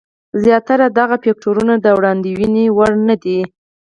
[0.43, 3.39] زیاتره دغه فکټورونه د وړاندوینې وړ نه دي.